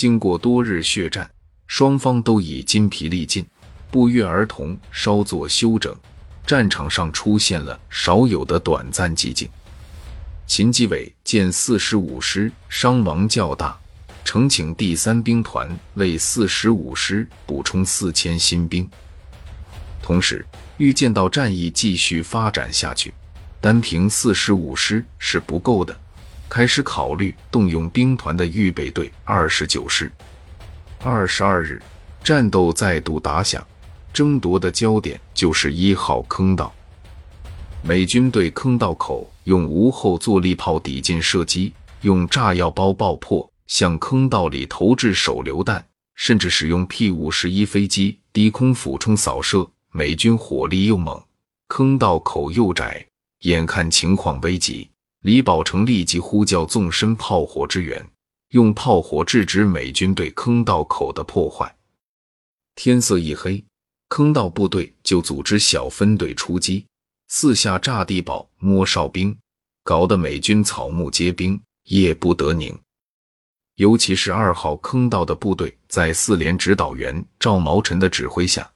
[0.00, 1.30] 经过多日血战，
[1.66, 3.46] 双方都已筋疲力尽，
[3.90, 5.94] 不约而同稍作休整，
[6.46, 9.46] 战场上出现了少有的短暂寂静。
[10.46, 13.78] 秦基伟见四十五师伤亡较大，
[14.24, 18.88] 呈请第三兵团为四十五师补充四千新兵，
[20.02, 20.46] 同时
[20.78, 23.12] 预见到战役继续发展下去，
[23.60, 25.99] 单凭四十五师是不够的，
[26.50, 30.10] 开始考虑动用兵团的预备队二十九师。
[30.98, 31.80] 二十二日，
[32.24, 33.64] 战斗再度打响，
[34.12, 36.74] 争夺的焦点就是一号坑道。
[37.82, 45.86] 美军对坑道口用无后坐力炮抵近射击，用炸药包爆破，向坑道里投掷手榴弹，
[46.16, 49.64] 甚至使用 P 五十一飞机低空俯冲扫射。
[49.92, 51.22] 美军火力又猛，
[51.68, 53.06] 坑道口又窄，
[53.42, 54.89] 眼看情况危急，
[55.22, 58.10] 李宝成立即呼叫纵深炮火支援，
[58.50, 61.76] 用炮火制止美军对坑道口的破坏。
[62.74, 63.62] 天色一黑，
[64.08, 66.86] 坑道部队就组织小分队出击。
[67.28, 69.36] 四下炸地堡、摸哨兵，
[69.84, 72.76] 搞得美军草木皆兵，夜不得宁。
[73.74, 78.68] 尤其是二号坑道的部队，在四连指导员赵毛臣的指挥下，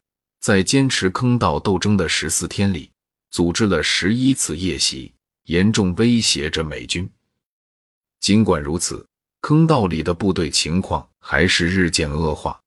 [0.42, 2.90] 在坚持坑道斗争的十四天里，
[3.30, 5.13] 组织了十一次夜袭，
[5.44, 7.08] 严重威胁着美军。
[8.20, 9.06] 尽管如此，
[9.40, 12.60] 坑道里的部队情况还是日渐恶化。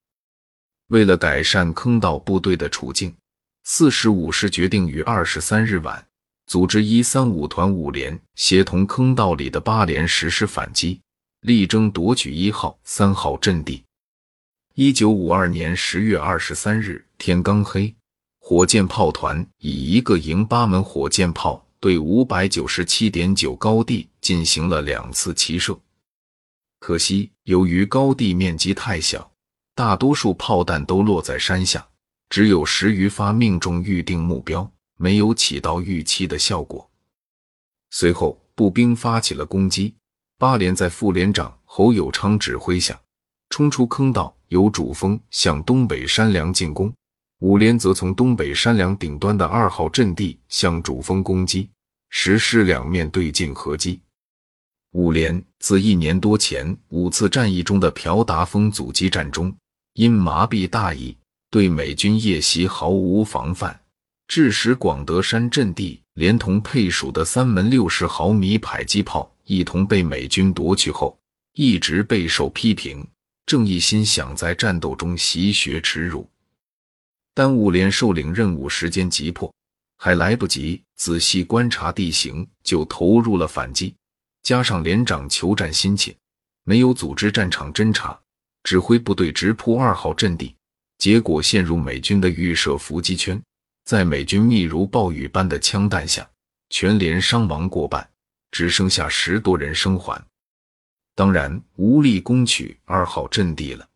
[0.88, 3.16] 为了改善坑道部队的处境。
[3.70, 6.08] 四十五师决定于二十三日晚
[6.46, 11.02] 组织一三五团五连，协同坑道里的八连实施反击，
[11.42, 13.84] 力争夺取一号、三号阵地。
[14.76, 17.94] 一九五二年十月二十三日天刚黑，
[18.40, 25.80] 火箭炮团以一个营八门火箭炮对五百九十七点九高地进行了两次齐射，
[26.82, 29.32] 可惜由于高地面积太小，
[29.74, 31.88] 大多数炮弹都落在山下。
[32.30, 36.92] 只有十余发命中预定目标，没有起到预期的效果。
[37.92, 39.96] 随后，步兵发起了攻击。
[40.38, 43.00] 八连在副连长侯友昌指挥下，
[43.50, 46.92] 冲出坑道，由主峰向东北山梁进攻；
[47.40, 51.70] 五连则从东北山梁顶端的二号阵地向主峰攻击，
[52.10, 54.00] 实施两面对进合击。
[54.92, 59.56] 五连自一年多前五次战役中的朴达峰阻击战中，
[59.94, 61.16] 因麻痹大意。
[61.50, 63.80] 对美军夜袭毫无防范，
[64.28, 71.18] 致使广德山阵地连同配属的三门六十毫米迫击炮一同被美军夺去后，
[71.54, 73.08] 一直备受批评。
[73.46, 76.30] 正一心想在战斗中习学耻辱，
[77.34, 79.50] 但五连受领任务时间急迫，
[79.98, 83.94] 还来不及仔细观察地形，就投入了反击。
[84.44, 86.16] 加上连长求战心切，
[86.64, 88.18] 没有组织战场侦察，
[88.64, 90.56] 指挥部队直扑二号阵地。
[90.98, 93.42] 结果陷入美军的预设伏击圈，
[93.84, 96.28] 在美军密如暴雨般的枪弹下，
[96.70, 98.10] 全连伤亡过半，
[98.52, 100.26] 只剩下十多人生还，
[101.14, 103.88] 当然无力攻取二号阵地了。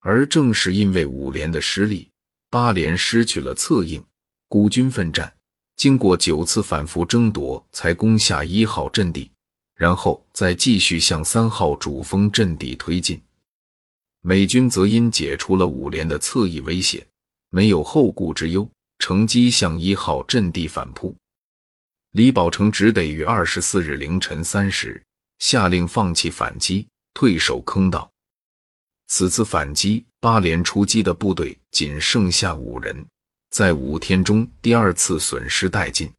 [0.00, 2.10] 而正是因为五连的失利，
[2.50, 4.02] 八连失去了策应，
[4.48, 5.30] 孤军奋战，
[5.76, 9.30] 经过九次反复争夺，才攻下一号阵地，
[9.74, 13.20] 然后再继续向三号主峰阵地推进。
[14.22, 17.06] 美军则因解除了五连的侧翼威胁，
[17.50, 18.66] 没有后顾之忧，
[18.98, 21.14] 乘机向一号阵地反扑。
[22.12, 25.00] 李宝成只得于二十四日凌晨三时
[25.40, 28.10] 下令放弃反击，退守坑道。
[29.08, 33.06] 此次反击，八连出击的部队仅剩下五人，
[33.50, 36.10] 在五天中第二次损失殆尽。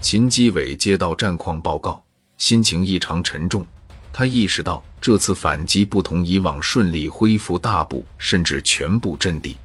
[0.00, 2.04] 秦基伟接到战况报告，
[2.36, 3.64] 心情异常沉重。
[4.12, 9.56] 他意识到，这次反击不同以往顺利恢复大部甚至全部阵地。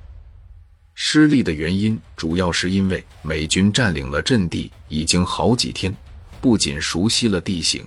[0.93, 5.93] 失利的原因主要是因为美军占领了阵地已经好几天，
[6.39, 7.83] 不仅熟悉了地形，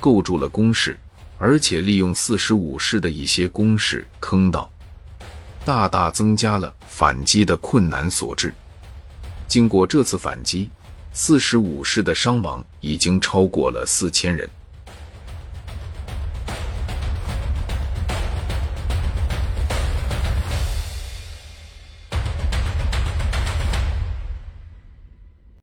[0.00, 0.98] 构筑了工事，
[1.38, 4.70] 而且利用四十五师的一些工事坑道，
[5.64, 8.52] 大大增加了反击的困难所致。
[9.46, 10.70] 经过这次反击，
[11.12, 14.48] 四十五师的伤亡已经超过了四千人。